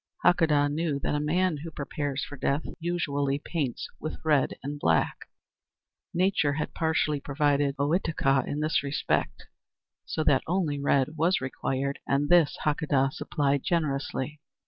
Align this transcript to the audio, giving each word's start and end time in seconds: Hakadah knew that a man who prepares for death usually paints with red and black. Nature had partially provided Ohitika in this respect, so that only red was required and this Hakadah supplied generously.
Hakadah 0.25 0.67
knew 0.69 0.97
that 1.01 1.13
a 1.13 1.19
man 1.19 1.57
who 1.57 1.69
prepares 1.69 2.23
for 2.25 2.35
death 2.35 2.63
usually 2.79 3.37
paints 3.37 3.87
with 3.99 4.17
red 4.25 4.55
and 4.63 4.79
black. 4.79 5.27
Nature 6.11 6.53
had 6.53 6.73
partially 6.73 7.19
provided 7.19 7.75
Ohitika 7.77 8.43
in 8.47 8.61
this 8.61 8.81
respect, 8.81 9.45
so 10.03 10.23
that 10.23 10.41
only 10.47 10.79
red 10.79 11.17
was 11.17 11.39
required 11.39 11.99
and 12.07 12.29
this 12.29 12.57
Hakadah 12.65 13.11
supplied 13.13 13.61
generously. 13.63 14.41